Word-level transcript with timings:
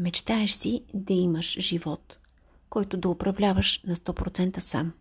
Мечтаеш 0.00 0.50
си 0.50 0.84
да 0.94 1.12
имаш 1.12 1.56
живот, 1.58 2.18
който 2.68 2.96
да 2.96 3.08
управляваш 3.08 3.82
на 3.86 3.96
100% 3.96 4.58
сам. 4.58 4.92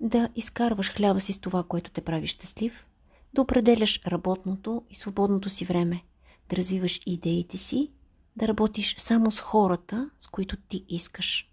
Да 0.00 0.28
изкарваш 0.36 0.92
хляба 0.92 1.20
си 1.20 1.32
с 1.32 1.38
това, 1.38 1.62
което 1.62 1.90
те 1.90 2.00
прави 2.00 2.26
щастлив, 2.26 2.86
да 3.34 3.42
определяш 3.42 4.00
работното 4.06 4.84
и 4.90 4.94
свободното 4.94 5.48
си 5.48 5.64
време, 5.64 6.02
да 6.48 6.56
развиваш 6.56 7.00
идеите 7.06 7.56
си, 7.56 7.90
да 8.36 8.48
работиш 8.48 8.96
само 8.98 9.30
с 9.30 9.40
хората, 9.40 10.10
с 10.18 10.26
които 10.26 10.56
ти 10.56 10.84
искаш. 10.88 11.50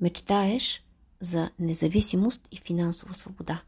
Мечтаеш 0.00 0.84
за 1.20 1.50
независимост 1.58 2.48
и 2.50 2.56
финансова 2.56 3.14
свобода. 3.14 3.62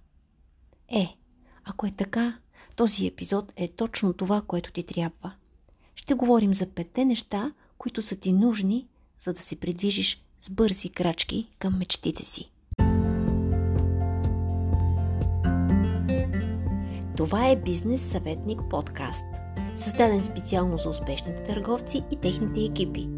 Е, 0.88 1.16
ако 1.64 1.86
е 1.86 1.90
така, 1.90 2.38
този 2.76 3.06
епизод 3.06 3.52
е 3.56 3.68
точно 3.68 4.12
това, 4.12 4.42
което 4.42 4.72
ти 4.72 4.82
трябва. 4.82 5.34
Ще 5.94 6.14
говорим 6.14 6.54
за 6.54 6.66
петте 6.66 7.04
неща, 7.04 7.52
които 7.84 8.02
са 8.02 8.16
ти 8.16 8.32
нужни, 8.32 8.86
за 9.20 9.32
да 9.32 9.42
се 9.42 9.56
придвижиш 9.56 10.22
с 10.40 10.50
бързи 10.50 10.88
крачки 10.88 11.48
към 11.58 11.78
мечтите 11.78 12.24
си. 12.24 12.50
Това 17.16 17.48
е 17.48 17.56
Бизнес 17.56 18.02
съветник 18.02 18.60
подкаст, 18.70 19.24
създаден 19.76 20.24
специално 20.24 20.76
за 20.76 20.88
успешните 20.88 21.42
търговци 21.42 22.02
и 22.10 22.16
техните 22.16 22.60
екипи. 22.60 23.08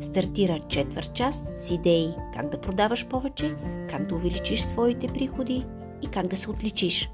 Стартира 0.00 0.60
четвърт 0.68 1.14
час 1.14 1.42
с 1.58 1.70
идеи 1.70 2.08
как 2.34 2.50
да 2.50 2.60
продаваш 2.60 3.06
повече, 3.06 3.56
как 3.90 4.06
да 4.06 4.14
увеличиш 4.14 4.62
своите 4.62 5.08
приходи 5.08 5.66
и 6.02 6.06
как 6.06 6.26
да 6.26 6.36
се 6.36 6.50
отличиш. 6.50 7.10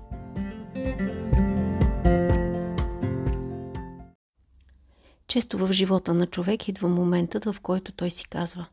Често 5.32 5.58
в 5.58 5.72
живота 5.72 6.14
на 6.14 6.26
човек 6.26 6.68
идва 6.68 6.88
моментът, 6.88 7.44
в 7.44 7.56
който 7.62 7.92
той 7.92 8.10
си 8.10 8.24
казва 8.24 8.66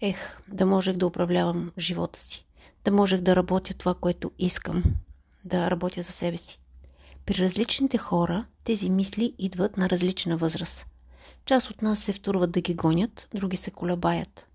Ех, 0.00 0.40
да 0.48 0.66
можех 0.66 0.96
да 0.96 1.06
управлявам 1.06 1.72
живота 1.78 2.20
си, 2.20 2.46
да 2.84 2.90
можех 2.90 3.20
да 3.20 3.36
работя 3.36 3.74
това, 3.74 3.94
което 3.94 4.30
искам, 4.38 4.84
да 5.44 5.70
работя 5.70 6.02
за 6.02 6.12
себе 6.12 6.36
си. 6.36 6.60
При 7.26 7.34
различните 7.34 7.98
хора 7.98 8.46
тези 8.64 8.90
мисли 8.90 9.34
идват 9.38 9.76
на 9.76 9.90
различна 9.90 10.36
възраст. 10.36 10.86
Част 11.44 11.70
от 11.70 11.82
нас 11.82 11.98
се 11.98 12.12
втурват 12.12 12.50
да 12.50 12.60
ги 12.60 12.74
гонят, 12.74 13.28
други 13.34 13.56
се 13.56 13.70
колебаят. 13.70 14.46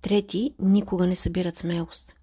Трети 0.00 0.54
никога 0.58 1.06
не 1.06 1.16
събират 1.16 1.58
смелост. 1.58 2.14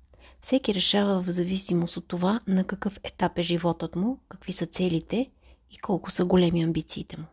Всеки 0.42 0.74
решава 0.74 1.22
в 1.22 1.30
зависимост 1.30 1.98
от 1.98 2.08
това 2.08 2.40
на 2.48 2.64
какъв 2.64 3.00
етап 3.04 3.38
е 3.38 3.42
животът 3.42 3.96
му, 3.96 4.20
какви 4.30 4.54
са 4.54 4.66
целите 4.66 5.30
и 5.72 5.78
колко 5.78 6.12
са 6.12 6.26
големи 6.26 6.64
амбициите 6.64 7.18
му. 7.18 7.26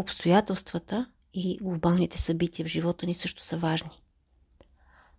Обстоятелствата 0.00 1.06
и 1.34 1.58
глобалните 1.62 2.18
събития 2.18 2.66
в 2.66 2.68
живота 2.68 3.06
ни 3.06 3.14
също 3.14 3.42
са 3.42 3.56
важни. 3.56 4.02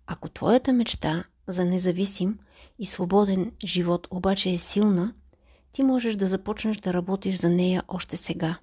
Ако 0.07 0.29
твоята 0.29 0.73
мечта 0.73 1.23
за 1.47 1.65
независим 1.65 2.39
и 2.79 2.85
свободен 2.85 3.51
живот 3.65 4.07
обаче 4.11 4.51
е 4.51 4.57
силна, 4.57 5.13
ти 5.71 5.83
можеш 5.83 6.15
да 6.15 6.27
започнеш 6.27 6.77
да 6.77 6.93
работиш 6.93 7.35
за 7.35 7.49
нея 7.49 7.83
още 7.87 8.17
сега. 8.17 8.57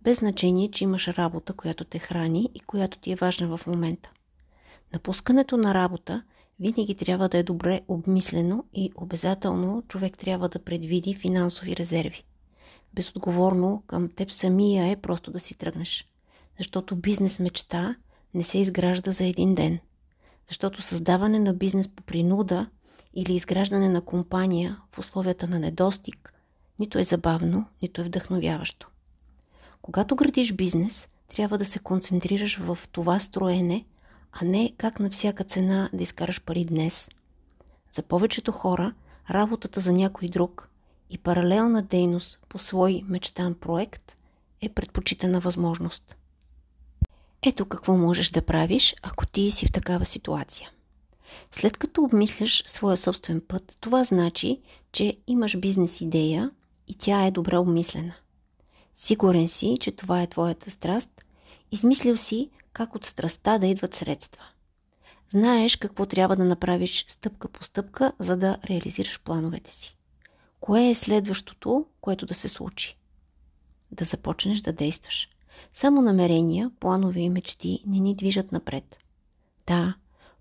Без 0.00 0.18
значение, 0.18 0.70
че 0.70 0.84
имаш 0.84 1.08
работа, 1.08 1.52
която 1.52 1.84
те 1.84 1.98
храни 1.98 2.50
и 2.54 2.60
която 2.60 2.98
ти 2.98 3.12
е 3.12 3.16
важна 3.16 3.56
в 3.56 3.66
момента. 3.66 4.10
Напускането 4.92 5.56
на 5.56 5.74
работа 5.74 6.22
винаги 6.60 6.94
трябва 6.94 7.28
да 7.28 7.38
е 7.38 7.42
добре 7.42 7.80
обмислено 7.88 8.64
и 8.72 8.92
обязателно 8.96 9.82
човек 9.88 10.18
трябва 10.18 10.48
да 10.48 10.64
предвиди 10.64 11.14
финансови 11.14 11.76
резерви. 11.76 12.24
Безотговорно 12.94 13.82
към 13.86 14.08
теб 14.08 14.30
самия 14.30 14.90
е 14.90 14.96
просто 14.96 15.30
да 15.30 15.40
си 15.40 15.54
тръгнеш. 15.54 16.08
Защото 16.58 16.96
бизнес 16.96 17.38
мечта 17.38 17.96
не 18.34 18.42
се 18.42 18.58
изгражда 18.58 19.12
за 19.12 19.24
един 19.24 19.54
ден. 19.54 19.78
Защото 20.48 20.82
създаване 20.82 21.38
на 21.38 21.54
бизнес 21.54 21.88
по 21.88 22.02
принуда 22.02 22.66
или 23.14 23.34
изграждане 23.34 23.88
на 23.88 24.00
компания 24.00 24.80
в 24.92 24.98
условията 24.98 25.46
на 25.46 25.58
недостиг 25.58 26.34
нито 26.78 26.98
е 26.98 27.04
забавно, 27.04 27.66
нито 27.82 28.00
е 28.00 28.04
вдъхновяващо. 28.04 28.88
Когато 29.82 30.16
градиш 30.16 30.52
бизнес, 30.52 31.08
трябва 31.28 31.58
да 31.58 31.64
се 31.64 31.78
концентрираш 31.78 32.58
в 32.58 32.78
това 32.92 33.18
строене, 33.18 33.84
а 34.32 34.44
не 34.44 34.72
как 34.76 35.00
на 35.00 35.10
всяка 35.10 35.44
цена 35.44 35.90
да 35.92 36.02
изкараш 36.02 36.42
пари 36.42 36.64
днес. 36.64 37.10
За 37.92 38.02
повечето 38.02 38.52
хора 38.52 38.94
работата 39.30 39.80
за 39.80 39.92
някой 39.92 40.28
друг 40.28 40.70
и 41.10 41.18
паралелна 41.18 41.82
дейност 41.82 42.40
по 42.48 42.58
свой 42.58 43.02
мечтан 43.08 43.54
проект 43.54 44.12
е 44.60 44.68
предпочитана 44.68 45.40
възможност. 45.40 46.16
Ето 47.42 47.66
какво 47.66 47.96
можеш 47.96 48.30
да 48.30 48.42
правиш, 48.42 48.94
ако 49.02 49.26
ти 49.26 49.50
си 49.50 49.66
в 49.66 49.72
такава 49.72 50.04
ситуация. 50.04 50.70
След 51.50 51.76
като 51.76 52.02
обмисляш 52.02 52.62
своя 52.66 52.96
собствен 52.96 53.42
път, 53.48 53.76
това 53.80 54.04
значи, 54.04 54.60
че 54.92 55.16
имаш 55.26 55.56
бизнес 55.56 56.00
идея 56.00 56.50
и 56.88 56.94
тя 56.94 57.26
е 57.26 57.30
добре 57.30 57.56
обмислена. 57.56 58.14
Сигурен 58.94 59.48
си, 59.48 59.76
че 59.80 59.92
това 59.92 60.22
е 60.22 60.26
твоята 60.26 60.70
страст, 60.70 61.24
измислил 61.72 62.16
си 62.16 62.50
как 62.72 62.94
от 62.94 63.04
страста 63.04 63.58
да 63.58 63.66
идват 63.66 63.94
средства. 63.94 64.42
Знаеш 65.28 65.76
какво 65.76 66.06
трябва 66.06 66.36
да 66.36 66.44
направиш 66.44 67.04
стъпка 67.08 67.48
по 67.48 67.64
стъпка, 67.64 68.12
за 68.18 68.36
да 68.36 68.58
реализираш 68.70 69.20
плановете 69.20 69.70
си. 69.70 69.93
Кое 70.64 70.88
е 70.88 70.94
следващото, 70.94 71.86
което 72.00 72.26
да 72.26 72.34
се 72.34 72.48
случи? 72.48 72.98
Да 73.90 74.04
започнеш 74.04 74.60
да 74.60 74.72
действаш. 74.72 75.28
Само 75.74 76.02
намерения, 76.02 76.70
планове 76.80 77.20
и 77.20 77.30
мечти 77.30 77.82
не 77.86 77.98
ни 77.98 78.14
движат 78.14 78.52
напред. 78.52 78.98
Да, 79.66 79.94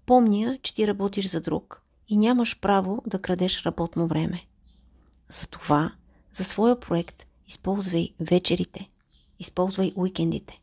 помня, 0.06 0.60
че 0.62 0.74
ти 0.74 0.88
работиш 0.88 1.30
за 1.30 1.42
друг 1.42 1.82
и 2.08 2.18
нямаш 2.18 2.60
право 2.60 3.04
да 3.08 3.22
крадеш 3.22 3.66
работно 3.66 4.08
време. 4.08 4.46
Затова 5.30 5.92
за 6.32 6.44
своя 6.44 6.80
проект 6.80 7.26
използвай 7.48 8.14
вечерите, 8.20 8.90
използвай 9.40 9.94
уикендите. 9.96 10.60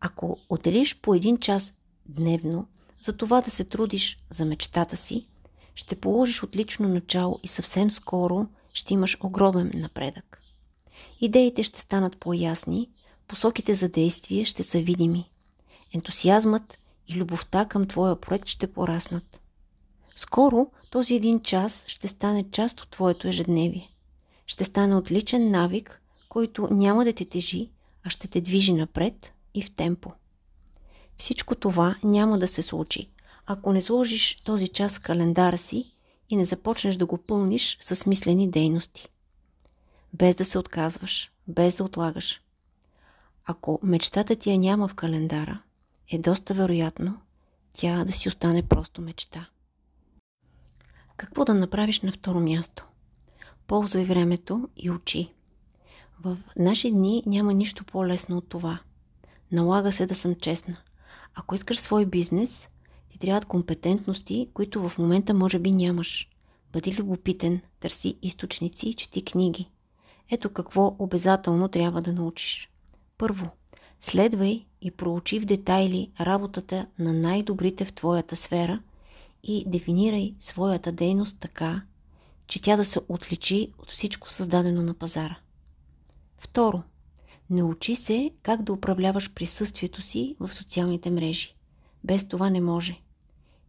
Ако 0.00 0.38
отделиш 0.48 1.00
по 1.00 1.14
един 1.14 1.38
час 1.38 1.74
дневно 2.06 2.66
за 3.00 3.16
това 3.16 3.40
да 3.40 3.50
се 3.50 3.64
трудиш 3.64 4.18
за 4.30 4.44
мечтата 4.44 4.96
си, 4.96 5.26
ще 5.74 6.00
положиш 6.00 6.42
отлично 6.42 6.88
начало 6.88 7.40
и 7.42 7.48
съвсем 7.48 7.90
скоро 7.90 8.46
ще 8.72 8.94
имаш 8.94 9.18
огромен 9.20 9.70
напредък. 9.74 10.42
Идеите 11.20 11.62
ще 11.62 11.80
станат 11.80 12.16
по-ясни, 12.16 12.90
посоките 13.28 13.74
за 13.74 13.88
действие 13.88 14.44
ще 14.44 14.62
са 14.62 14.80
видими. 14.80 15.30
Ентусиазмът 15.94 16.78
и 17.08 17.14
любовта 17.14 17.64
към 17.64 17.86
твоя 17.86 18.20
проект 18.20 18.48
ще 18.48 18.72
пораснат. 18.72 19.40
Скоро 20.16 20.70
този 20.90 21.14
един 21.14 21.40
час 21.40 21.84
ще 21.86 22.08
стане 22.08 22.50
част 22.50 22.80
от 22.80 22.90
твоето 22.90 23.28
ежедневие 23.28 23.90
ще 24.48 24.64
стане 24.64 24.96
отличен 24.96 25.50
навик, 25.50 26.02
който 26.28 26.68
няма 26.70 27.04
да 27.04 27.12
те 27.12 27.24
тежи, 27.24 27.70
а 28.04 28.10
ще 28.10 28.28
те 28.28 28.40
движи 28.40 28.72
напред 28.72 29.32
и 29.54 29.62
в 29.62 29.70
темпо. 29.70 30.12
Всичко 31.18 31.54
това 31.54 31.96
няма 32.04 32.38
да 32.38 32.48
се 32.48 32.62
случи, 32.62 33.08
ако 33.46 33.72
не 33.72 33.82
сложиш 33.82 34.36
този 34.44 34.68
час 34.68 34.98
в 34.98 35.00
календара 35.00 35.58
си 35.58 35.92
и 36.28 36.36
не 36.36 36.44
започнеш 36.44 36.96
да 36.96 37.06
го 37.06 37.18
пълниш 37.18 37.78
с 37.80 37.96
смислени 37.96 38.50
дейности. 38.50 39.08
Без 40.12 40.36
да 40.36 40.44
се 40.44 40.58
отказваш, 40.58 41.32
без 41.48 41.76
да 41.76 41.84
отлагаш. 41.84 42.40
Ако 43.44 43.80
мечтата 43.82 44.36
ти 44.36 44.50
я 44.50 44.58
няма 44.58 44.88
в 44.88 44.94
календара, 44.94 45.62
е 46.10 46.18
доста 46.18 46.54
вероятно 46.54 47.20
тя 47.74 48.04
да 48.04 48.12
си 48.12 48.28
остане 48.28 48.62
просто 48.62 49.02
мечта. 49.02 49.48
Какво 51.16 51.44
да 51.44 51.54
направиш 51.54 52.00
на 52.00 52.12
второ 52.12 52.40
място? 52.40 52.86
Ползвай 53.66 54.04
времето 54.04 54.68
и 54.76 54.90
учи. 54.90 55.32
В 56.20 56.38
наши 56.56 56.90
дни 56.90 57.22
няма 57.26 57.54
нищо 57.54 57.84
по-лесно 57.84 58.36
от 58.36 58.48
това. 58.48 58.78
Налага 59.52 59.92
се 59.92 60.06
да 60.06 60.14
съм 60.14 60.34
честна. 60.34 60.76
Ако 61.34 61.54
искаш 61.54 61.80
свой 61.80 62.06
бизнес, 62.06 62.68
трябват 63.18 63.44
компетентности, 63.44 64.48
които 64.54 64.88
в 64.88 64.98
момента 64.98 65.34
може 65.34 65.58
би 65.58 65.70
нямаш. 65.70 66.28
Бъди 66.72 66.96
любопитен, 66.96 67.60
търси 67.80 68.18
източници, 68.22 68.94
чети 68.94 69.24
книги. 69.24 69.70
Ето 70.30 70.50
какво 70.50 70.96
обязателно 70.98 71.68
трябва 71.68 72.02
да 72.02 72.12
научиш. 72.12 72.70
Първо, 73.18 73.50
следвай 74.00 74.66
и 74.80 74.90
проучи 74.90 75.40
в 75.40 75.44
детайли 75.44 76.10
работата 76.20 76.86
на 76.98 77.12
най-добрите 77.12 77.84
в 77.84 77.92
твоята 77.92 78.36
сфера 78.36 78.82
и 79.42 79.64
дефинирай 79.66 80.34
своята 80.40 80.92
дейност 80.92 81.36
така, 81.40 81.82
че 82.46 82.62
тя 82.62 82.76
да 82.76 82.84
се 82.84 83.00
отличи 83.08 83.72
от 83.78 83.90
всичко 83.90 84.30
създадено 84.30 84.82
на 84.82 84.94
пазара. 84.94 85.38
Второ, 86.38 86.82
научи 87.50 87.94
се 87.94 88.30
как 88.42 88.62
да 88.62 88.72
управляваш 88.72 89.32
присъствието 89.32 90.02
си 90.02 90.36
в 90.40 90.48
социалните 90.48 91.10
мрежи. 91.10 91.54
Без 92.04 92.28
това 92.28 92.50
не 92.50 92.60
може. 92.60 93.00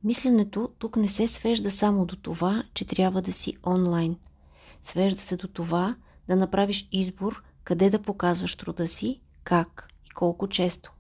Мисленето 0.04 0.70
тук 0.80 0.96
не 0.96 1.08
се 1.08 1.28
свежда 1.28 1.72
само 1.72 2.06
до 2.06 2.16
това, 2.16 2.64
че 2.74 2.86
трябва 2.86 3.22
да 3.22 3.32
си 3.32 3.58
онлайн. 3.66 4.16
Свежда 4.84 5.22
се 5.22 5.38
до 5.38 5.48
това 5.48 5.96
да 6.28 6.36
направиш 6.36 6.88
избор 6.92 7.44
къде 7.64 7.90
да 7.90 8.02
показваш 8.02 8.56
труда 8.56 8.88
си, 8.88 9.20
как 9.44 9.88
и 10.06 10.10
колко 10.10 10.48
често. 10.48 10.94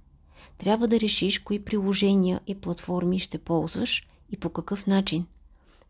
трябва 0.57 0.87
да 0.87 0.99
решиш 0.99 1.39
кои 1.39 1.63
приложения 1.65 2.39
и 2.47 2.55
платформи 2.55 3.19
ще 3.19 3.37
ползваш 3.37 4.07
и 4.31 4.37
по 4.37 4.49
какъв 4.49 4.87
начин. 4.87 5.25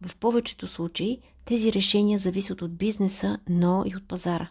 В 0.01 0.15
повечето 0.15 0.67
случаи 0.67 1.19
тези 1.45 1.73
решения 1.73 2.19
зависят 2.19 2.61
от 2.61 2.75
бизнеса, 2.75 3.37
но 3.49 3.83
и 3.85 3.95
от 3.95 4.07
пазара. 4.07 4.49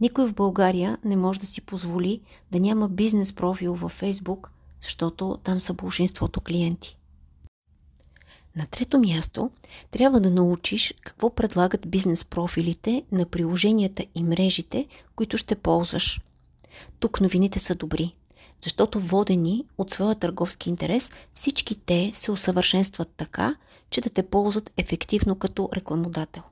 Никой 0.00 0.26
в 0.26 0.34
България 0.34 0.98
не 1.04 1.16
може 1.16 1.40
да 1.40 1.46
си 1.46 1.60
позволи 1.60 2.20
да 2.52 2.60
няма 2.60 2.88
бизнес 2.88 3.32
профил 3.32 3.74
във 3.74 4.00
Facebook, 4.00 4.48
защото 4.80 5.38
там 5.44 5.60
са 5.60 5.74
большинството 5.74 6.40
клиенти. 6.40 6.96
На 8.56 8.66
трето 8.66 8.98
място 8.98 9.50
трябва 9.90 10.20
да 10.20 10.30
научиш 10.30 10.94
какво 11.00 11.30
предлагат 11.30 11.88
бизнес 11.88 12.24
профилите 12.24 13.02
на 13.12 13.26
приложенията 13.26 14.04
и 14.14 14.22
мрежите, 14.22 14.86
които 15.16 15.38
ще 15.38 15.54
ползваш. 15.54 16.20
Тук 17.00 17.20
новините 17.20 17.58
са 17.58 17.74
добри, 17.74 18.14
защото 18.60 19.00
водени 19.00 19.64
от 19.78 19.90
своя 19.90 20.14
търговски 20.14 20.70
интерес, 20.70 21.10
всички 21.34 21.80
те 21.80 22.10
се 22.14 22.32
усъвършенстват 22.32 23.08
така, 23.16 23.56
че 23.90 24.00
да 24.00 24.10
те 24.10 24.22
ползват 24.22 24.72
ефективно 24.76 25.36
като 25.36 25.68
рекламодател. 25.74 26.42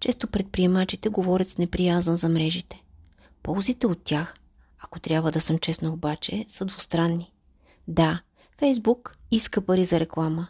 Често 0.00 0.26
предприемачите 0.26 1.08
говорят 1.08 1.48
с 1.48 1.58
неприязан 1.58 2.16
за 2.16 2.28
мрежите. 2.28 2.82
Ползите 3.42 3.86
от 3.86 4.02
тях, 4.04 4.34
ако 4.78 5.00
трябва 5.00 5.32
да 5.32 5.40
съм 5.40 5.58
честна 5.58 5.92
обаче, 5.92 6.44
са 6.48 6.64
двустранни. 6.64 7.32
Да, 7.88 8.20
Фейсбук 8.58 9.16
иска 9.30 9.60
пари 9.60 9.84
за 9.84 10.00
реклама, 10.00 10.48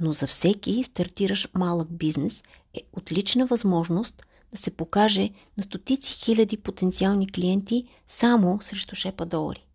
но 0.00 0.12
за 0.12 0.26
всеки 0.26 0.84
стартираш 0.84 1.48
малък 1.54 1.92
бизнес 1.92 2.42
е 2.74 2.80
отлична 2.92 3.46
възможност 3.46 4.22
да 4.52 4.58
се 4.58 4.70
покаже 4.70 5.30
на 5.56 5.62
стотици 5.62 6.12
хиляди 6.24 6.56
потенциални 6.56 7.32
клиенти 7.32 7.84
само 8.06 8.58
срещу 8.62 8.94
шепа 8.94 9.26
долари. 9.26 9.66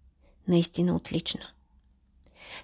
Наистина 0.48 0.96
отлична. 0.96 1.42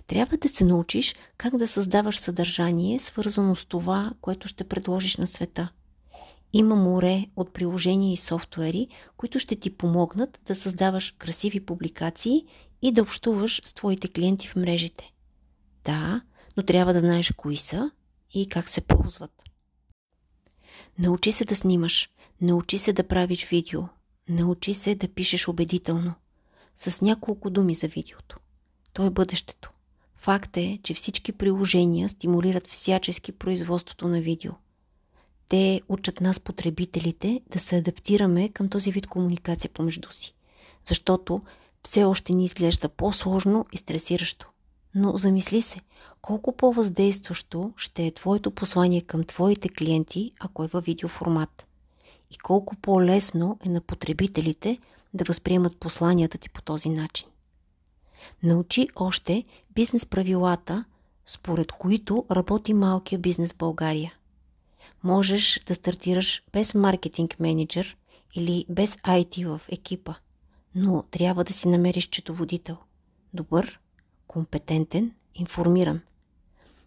Трябва 0.07 0.37
да 0.37 0.49
се 0.49 0.65
научиш 0.65 1.15
как 1.37 1.57
да 1.57 1.67
създаваш 1.67 2.19
съдържание, 2.19 2.99
свързано 2.99 3.55
с 3.55 3.65
това, 3.65 4.11
което 4.21 4.47
ще 4.47 4.63
предложиш 4.63 5.17
на 5.17 5.27
света. 5.27 5.69
Има 6.53 6.75
море 6.75 7.25
от 7.35 7.53
приложения 7.53 8.13
и 8.13 8.17
софтуери, 8.17 8.87
които 9.17 9.39
ще 9.39 9.55
ти 9.55 9.77
помогнат 9.77 10.39
да 10.45 10.55
създаваш 10.55 11.15
красиви 11.17 11.59
публикации 11.65 12.45
и 12.81 12.91
да 12.91 13.01
общуваш 13.01 13.61
с 13.65 13.73
твоите 13.73 14.07
клиенти 14.07 14.47
в 14.47 14.55
мрежите. 14.55 15.11
Да, 15.85 16.21
но 16.57 16.63
трябва 16.63 16.93
да 16.93 16.99
знаеш 16.99 17.31
кои 17.37 17.57
са 17.57 17.91
и 18.33 18.49
как 18.49 18.69
се 18.69 18.81
ползват. 18.81 19.43
Научи 20.99 21.31
се 21.31 21.45
да 21.45 21.55
снимаш, 21.55 22.09
научи 22.41 22.77
се 22.77 22.93
да 22.93 23.07
правиш 23.07 23.45
видео, 23.45 23.83
научи 24.29 24.73
се 24.73 24.95
да 24.95 25.07
пишеш 25.07 25.47
убедително, 25.47 26.13
с 26.75 27.01
няколко 27.01 27.49
думи 27.49 27.75
за 27.75 27.87
видеото. 27.87 28.37
То 28.93 29.05
е 29.05 29.09
бъдещето. 29.09 29.71
Факт 30.15 30.57
е, 30.57 30.79
че 30.83 30.93
всички 30.93 31.31
приложения 31.31 32.09
стимулират 32.09 32.67
всячески 32.67 33.31
производството 33.31 34.07
на 34.07 34.21
видео. 34.21 34.51
Те 35.49 35.81
учат 35.89 36.21
нас, 36.21 36.39
потребителите, 36.39 37.41
да 37.51 37.59
се 37.59 37.75
адаптираме 37.75 38.49
към 38.49 38.69
този 38.69 38.91
вид 38.91 39.07
комуникация 39.07 39.69
помежду 39.69 40.11
си. 40.11 40.33
Защото 40.85 41.41
все 41.83 42.03
още 42.03 42.33
ни 42.33 42.45
изглежда 42.45 42.89
по-сложно 42.89 43.65
и 43.71 43.77
стресиращо. 43.77 44.52
Но 44.95 45.17
замисли 45.17 45.61
се, 45.61 45.79
колко 46.21 46.57
по-въздействащо 46.57 47.73
ще 47.77 48.05
е 48.05 48.13
твоето 48.13 48.51
послание 48.51 49.01
към 49.01 49.23
твоите 49.23 49.69
клиенти, 49.69 50.31
ако 50.39 50.63
е 50.63 50.67
във 50.67 50.85
видеоформат. 50.85 51.65
И 52.31 52.37
колко 52.37 52.75
по-лесно 52.75 53.59
е 53.65 53.69
на 53.69 53.81
потребителите 53.81 54.79
да 55.13 55.23
възприемат 55.23 55.77
посланията 55.77 56.37
ти 56.37 56.49
по 56.49 56.61
този 56.61 56.89
начин. 56.89 57.27
Научи 58.43 58.87
още 58.95 59.43
бизнес 59.75 60.05
правилата, 60.05 60.85
според 61.25 61.71
които 61.71 62.25
работи 62.31 62.73
малкия 62.73 63.19
бизнес 63.19 63.53
в 63.53 63.57
България. 63.57 64.13
Можеш 65.03 65.61
да 65.67 65.75
стартираш 65.75 66.43
без 66.53 66.73
маркетинг 66.73 67.39
менеджер 67.39 67.97
или 68.35 68.65
без 68.69 68.95
IT 68.95 69.47
в 69.47 69.61
екипа, 69.69 70.13
но 70.75 71.03
трябва 71.11 71.43
да 71.43 71.53
си 71.53 71.67
намериш 71.67 72.07
четоводител. 72.07 72.77
Добър, 73.33 73.79
компетентен, 74.27 75.11
информиран. 75.35 76.01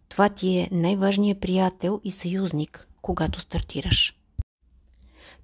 Това 0.08 0.28
ти 0.28 0.58
е 0.58 0.68
най-важният 0.72 1.40
приятел 1.40 2.00
и 2.04 2.10
съюзник, 2.10 2.88
когато 3.02 3.40
стартираш. 3.40 4.16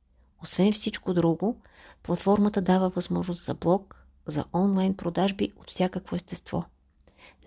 Освен 0.43 0.73
всичко 0.73 1.13
друго, 1.13 1.61
платформата 2.03 2.61
дава 2.61 2.89
възможност 2.89 3.43
за 3.43 3.53
блог, 3.53 4.05
за 4.25 4.45
онлайн 4.53 4.93
продажби 4.93 5.51
от 5.55 5.69
всякакво 5.69 6.15
естество. 6.15 6.65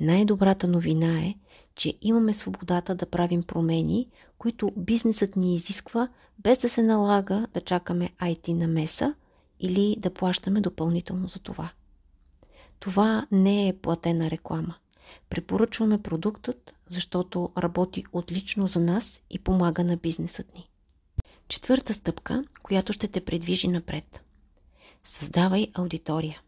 Най-добрата 0.00 0.68
новина 0.68 1.20
е, 1.20 1.34
че 1.74 1.94
имаме 2.00 2.32
свободата 2.32 2.94
да 2.94 3.06
правим 3.06 3.42
промени, 3.42 4.08
които 4.38 4.72
бизнесът 4.76 5.36
ни 5.36 5.54
изисква, 5.54 6.08
без 6.38 6.58
да 6.58 6.68
се 6.68 6.82
налага 6.82 7.46
да 7.54 7.60
чакаме 7.60 8.10
IT 8.22 8.52
намеса 8.52 9.14
или 9.60 9.96
да 9.98 10.14
плащаме 10.14 10.60
допълнително 10.60 11.28
за 11.28 11.38
това. 11.38 11.72
Това 12.80 13.26
не 13.30 13.68
е 13.68 13.76
платена 13.76 14.30
реклама. 14.30 14.74
Препоръчваме 15.30 16.02
продуктът, 16.02 16.74
защото 16.88 17.50
работи 17.58 18.04
отлично 18.12 18.66
за 18.66 18.80
нас 18.80 19.20
и 19.30 19.38
помага 19.38 19.84
на 19.84 19.96
бизнесът 19.96 20.54
ни. 20.54 20.68
Четвърта 21.48 21.94
стъпка, 21.94 22.44
която 22.62 22.92
ще 22.92 23.08
те 23.08 23.24
предвижи 23.24 23.68
напред. 23.68 24.22
Създавай 25.04 25.66
аудитория. 25.74 26.40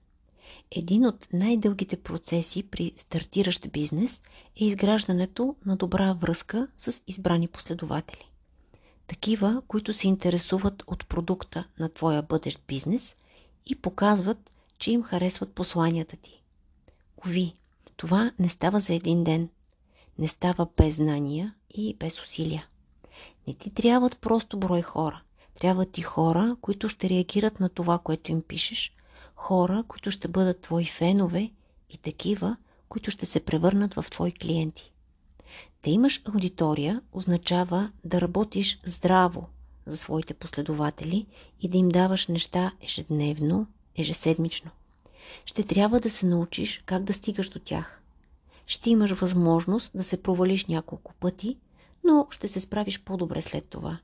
Един 0.71 1.07
от 1.07 1.29
най-дългите 1.33 1.97
процеси 1.97 2.63
при 2.63 2.93
стартиращ 2.97 3.73
бизнес 3.73 4.21
е 4.61 4.65
изграждането 4.65 5.57
на 5.67 5.77
добра 5.77 6.13
връзка 6.13 6.69
с 6.77 7.03
избрани 7.07 7.49
последователи. 7.49 8.31
Такива, 9.07 9.63
които 9.69 9.93
се 9.93 10.09
интересуват 10.09 10.83
от 10.87 11.07
продукта 11.07 11.69
на 11.79 11.89
твоя 11.89 12.23
бъдещ 12.23 12.61
бизнес 12.69 13.15
и 13.67 13.75
показват, 13.75 14.51
че 14.79 14.91
им 14.91 15.03
харесват 15.03 15.53
посланията 15.53 16.17
ти. 16.17 16.43
Ови, 17.27 17.55
това 17.97 18.33
не 18.39 18.49
става 18.49 18.81
за 18.81 18.95
един 18.95 19.25
ден. 19.25 19.49
Не 20.19 20.29
става 20.29 20.67
без 20.77 20.95
знания 20.95 21.55
и 21.71 21.95
без 21.95 22.23
усилия. 22.23 22.67
Не 23.49 23.55
ти 23.55 23.71
трябват 23.71 24.19
просто 24.19 24.59
брой 24.59 24.83
хора. 24.83 25.23
Трябват 25.61 25.93
ти 25.93 26.03
хора, 26.03 26.57
които 26.61 26.89
ще 26.89 27.09
реагират 27.09 27.61
на 27.61 27.69
това, 27.69 27.99
което 27.99 28.33
им 28.33 28.43
пишеш, 28.43 28.93
хора, 29.35 29.85
които 29.89 30.11
ще 30.11 30.29
бъдат 30.29 30.61
твои 30.61 30.85
фенове 30.85 31.51
и 31.91 31.99
такива, 31.99 32.57
които 32.89 33.11
ще 33.11 33.27
се 33.27 33.45
превърнат 33.45 33.95
в 33.95 34.05
твои 34.11 34.33
клиенти. 34.33 34.93
Да 35.85 35.91
имаш 35.91 36.23
аудитория 36.25 37.01
означава 37.13 37.93
да 38.05 38.21
работиш 38.21 38.79
здраво, 38.85 39.49
за 39.87 39.97
своите 39.97 40.35
последователи 40.35 41.27
и 41.61 41.69
да 41.69 41.79
им 41.79 41.89
даваш 41.89 42.27
неща 42.27 42.73
ежедневно, 42.81 43.67
ежеседмично. 43.97 44.71
Ще 45.45 45.65
трябва 45.65 46.01
да 46.01 46.11
се 46.11 46.27
научиш 46.27 46.83
как 46.87 47.03
да 47.03 47.13
стигаш 47.13 47.49
до 47.49 47.59
тях. 47.59 48.03
Ще 48.67 48.91
имаш 48.91 49.11
възможност 49.11 49.93
да 49.97 50.03
се 50.05 50.23
провалиш 50.23 50.67
няколко 50.67 51.15
пъти, 51.15 51.57
но 52.05 52.27
ще 52.31 52.49
се 52.49 52.61
справиш 52.61 53.01
по-добре 53.01 53.43
след 53.43 53.65
това. 53.65 53.99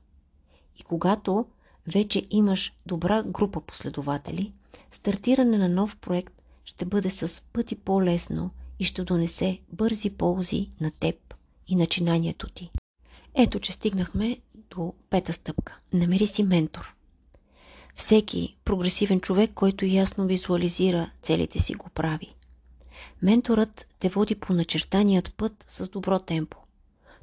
И 0.79 0.83
когато 0.83 1.45
вече 1.87 2.25
имаш 2.29 2.73
добра 2.85 3.23
група 3.23 3.61
последователи, 3.61 4.53
стартиране 4.91 5.57
на 5.57 5.69
нов 5.69 5.97
проект 5.97 6.33
ще 6.65 6.85
бъде 6.85 7.09
с 7.09 7.41
пъти 7.53 7.75
по-лесно 7.75 8.51
и 8.79 8.85
ще 8.85 9.03
донесе 9.03 9.59
бързи 9.71 10.09
ползи 10.09 10.69
на 10.81 10.91
теб 10.91 11.33
и 11.67 11.75
начинанието 11.75 12.49
ти. 12.49 12.71
Ето, 13.35 13.59
че 13.59 13.71
стигнахме 13.71 14.37
до 14.69 14.93
пета 15.09 15.33
стъпка. 15.33 15.79
Намери 15.93 16.27
си 16.27 16.43
ментор. 16.43 16.95
Всеки 17.95 18.55
прогресивен 18.65 19.21
човек, 19.21 19.51
който 19.55 19.85
ясно 19.85 20.25
визуализира 20.25 21.11
целите 21.21 21.59
си, 21.59 21.73
го 21.73 21.89
прави. 21.89 22.35
Менторът 23.21 23.85
те 23.99 24.09
води 24.09 24.35
по 24.35 24.53
начертаният 24.53 25.33
път 25.37 25.65
с 25.67 25.89
добро 25.89 26.19
темпо. 26.19 26.57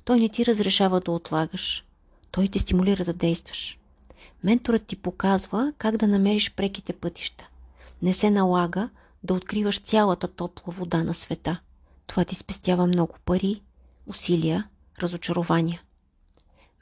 Той 0.05 0.21
не 0.21 0.29
ти 0.29 0.47
разрешава 0.47 1.01
да 1.01 1.11
отлагаш. 1.11 1.85
Той 2.31 2.49
те 2.49 2.59
стимулира 2.59 3.05
да 3.05 3.13
действаш. 3.13 3.79
Менторът 4.45 4.87
ти 4.87 4.97
показва 4.97 5.73
как 5.79 5.97
да 5.97 6.09
намериш 6.09 6.55
преките 6.55 6.93
пътища. 6.93 7.49
Не 8.03 8.13
се 8.13 8.31
налага 8.31 8.89
да 9.23 9.35
откриваш 9.35 9.81
цялата 9.81 10.29
топла 10.29 10.73
вода 10.73 11.05
на 11.05 11.15
света. 11.15 11.61
Това 12.07 12.25
ти 12.25 12.35
спестява 12.35 12.87
много 12.87 13.15
пари, 13.25 13.63
усилия, 14.07 14.69
разочарования. 15.03 15.83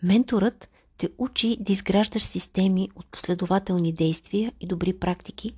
Менторът 0.02 0.68
те 0.98 1.08
учи 1.18 1.56
да 1.60 1.72
изграждаш 1.72 2.22
системи 2.22 2.90
от 2.96 3.06
последователни 3.06 3.92
действия 3.92 4.52
и 4.60 4.66
добри 4.66 4.98
практики, 4.98 5.54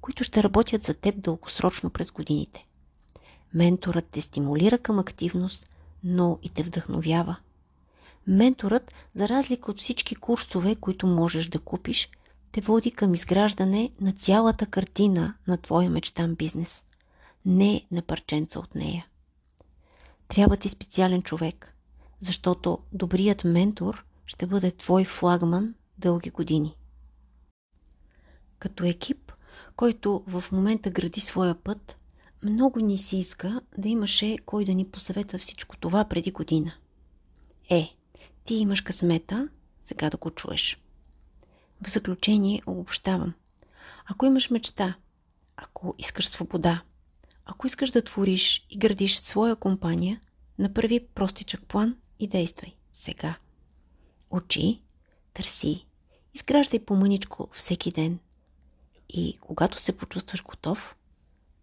които 0.00 0.24
ще 0.24 0.42
работят 0.42 0.82
за 0.82 0.94
теб 0.94 1.20
дългосрочно 1.20 1.90
през 1.90 2.10
годините. 2.10 2.66
Менторът 3.54 4.04
те 4.10 4.20
стимулира 4.20 4.78
към 4.78 4.98
активност, 4.98 5.68
но 6.04 6.38
и 6.42 6.50
те 6.50 6.62
вдъхновява. 6.62 7.36
Менторът, 8.26 8.94
за 9.14 9.28
разлика 9.28 9.70
от 9.70 9.78
всички 9.78 10.14
курсове, 10.14 10.76
които 10.76 11.06
можеш 11.06 11.46
да 11.46 11.58
купиш, 11.58 12.10
те 12.52 12.60
води 12.60 12.90
към 12.90 13.14
изграждане 13.14 13.90
на 14.00 14.12
цялата 14.12 14.66
картина 14.66 15.34
на 15.46 15.56
твоя 15.56 15.90
мечтан 15.90 16.34
бизнес, 16.34 16.84
не 17.46 17.86
на 17.90 18.02
парченца 18.02 18.58
от 18.58 18.74
нея. 18.74 19.06
Трябва 20.28 20.56
ти 20.56 20.68
специален 20.68 21.22
човек, 21.22 21.74
защото 22.20 22.78
добрият 22.92 23.44
ментор 23.44 24.04
ще 24.26 24.46
бъде 24.46 24.70
твой 24.70 25.04
флагман 25.04 25.74
дълги 25.98 26.30
години. 26.30 26.76
Като 28.58 28.84
екип, 28.84 29.32
който 29.76 30.24
в 30.26 30.44
момента 30.52 30.90
гради 30.90 31.20
своя 31.20 31.54
път, 31.54 31.96
много 32.42 32.80
ни 32.80 32.98
се 32.98 33.16
иска 33.16 33.60
да 33.78 33.88
имаше 33.88 34.38
кой 34.46 34.64
да 34.64 34.74
ни 34.74 34.88
посъветва 34.88 35.38
всичко 35.38 35.76
това 35.76 36.04
преди 36.04 36.30
година. 36.30 36.72
Е, 37.70 37.96
ти 38.44 38.54
имаш 38.54 38.80
късмета, 38.80 39.48
сега 39.84 40.10
да 40.10 40.16
го 40.16 40.30
чуеш. 40.30 40.78
В 41.82 41.90
заключение 41.90 42.62
обобщавам. 42.66 43.34
Ако 44.06 44.26
имаш 44.26 44.50
мечта, 44.50 44.96
ако 45.56 45.94
искаш 45.98 46.28
свобода, 46.28 46.82
ако 47.44 47.66
искаш 47.66 47.90
да 47.90 48.02
твориш 48.02 48.66
и 48.70 48.78
градиш 48.78 49.16
своя 49.16 49.56
компания, 49.56 50.20
направи 50.58 51.06
простичък 51.14 51.62
план 51.62 51.96
и 52.18 52.28
действай 52.28 52.74
сега. 52.92 53.36
Учи, 54.32 54.82
търси, 55.34 55.86
изграждай 56.34 56.84
по-мъничко 56.84 57.48
всеки 57.52 57.92
ден. 57.92 58.18
И 59.08 59.38
когато 59.40 59.80
се 59.80 59.96
почувстваш 59.96 60.42
готов, 60.44 60.96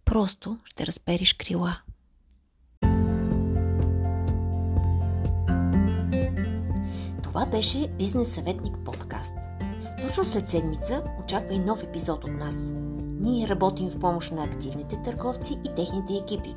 просто 0.06 0.58
ще 0.66 0.86
разпериш 0.86 1.34
крила. 1.34 1.82
Това 7.24 7.46
беше 7.46 7.88
Бизнес 7.88 8.34
съветник 8.34 8.76
подкаст. 8.86 9.34
Точно 10.02 10.26
след 10.26 10.50
седмица 10.50 11.04
очаква 11.24 11.58
нов 11.60 11.84
епизод 11.84 12.24
от 12.24 12.32
нас. 12.32 12.56
Ние 13.22 13.48
работим 13.48 13.90
в 13.90 14.00
помощ 14.00 14.32
на 14.32 14.44
активните 14.44 15.02
търговци 15.04 15.54
и 15.54 15.76
техните 15.76 16.14
екипи. 16.14 16.56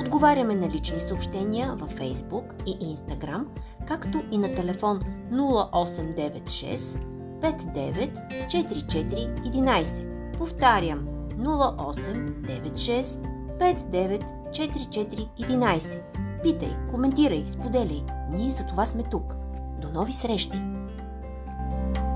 Отговаряме 0.00 0.54
на 0.54 0.68
лични 0.68 1.00
съобщения 1.00 1.74
във 1.76 1.94
Facebook 1.94 2.64
и 2.66 2.96
Instagram, 2.96 3.44
както 3.88 4.22
и 4.30 4.38
на 4.38 4.54
телефон 4.54 5.00
0896 5.32 6.98
59 7.40 8.46
44 8.46 9.42
11. 9.42 10.38
Повтарям 10.38 11.08
0896 11.38 13.20
59 13.58 14.22
44 14.50 15.28
11. 15.40 16.00
Питай, 16.42 16.76
коментирай, 16.90 17.44
споделяй. 17.46 18.02
Ние 18.30 18.52
за 18.52 18.66
това 18.66 18.86
сме 18.86 19.02
тук. 19.02 19.34
До 19.80 19.88
нови 19.88 20.12
срещи! 20.12 20.62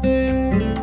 thank 0.02 0.62
you 0.62 0.75